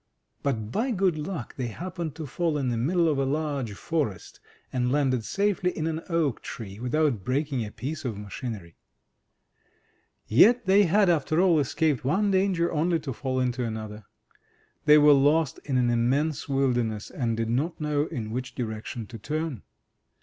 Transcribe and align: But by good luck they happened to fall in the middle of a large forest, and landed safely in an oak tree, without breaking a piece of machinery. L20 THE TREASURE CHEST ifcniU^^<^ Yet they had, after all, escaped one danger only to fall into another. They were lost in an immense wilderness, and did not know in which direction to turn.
But 0.41 0.71
by 0.71 0.89
good 0.89 1.15
luck 1.15 1.53
they 1.57 1.67
happened 1.67 2.15
to 2.15 2.25
fall 2.25 2.57
in 2.57 2.69
the 2.69 2.75
middle 2.77 3.07
of 3.07 3.19
a 3.19 3.23
large 3.23 3.73
forest, 3.73 4.39
and 4.73 4.91
landed 4.91 5.23
safely 5.23 5.69
in 5.77 5.85
an 5.85 6.01
oak 6.09 6.41
tree, 6.41 6.79
without 6.79 7.23
breaking 7.23 7.63
a 7.63 7.69
piece 7.71 8.03
of 8.03 8.17
machinery. 8.17 8.77
L20 10.27 10.27
THE 10.27 10.27
TREASURE 10.27 10.27
CHEST 10.27 10.29
ifcniU^^<^ 10.31 10.39
Yet 10.57 10.65
they 10.65 10.83
had, 10.85 11.09
after 11.11 11.39
all, 11.39 11.59
escaped 11.59 12.03
one 12.03 12.31
danger 12.31 12.73
only 12.73 12.99
to 12.99 13.13
fall 13.13 13.39
into 13.39 13.63
another. 13.63 14.05
They 14.85 14.97
were 14.97 15.13
lost 15.13 15.59
in 15.65 15.77
an 15.77 15.91
immense 15.91 16.49
wilderness, 16.49 17.11
and 17.11 17.37
did 17.37 17.51
not 17.51 17.79
know 17.79 18.07
in 18.07 18.31
which 18.31 18.55
direction 18.55 19.05
to 19.05 19.19
turn. 19.19 19.61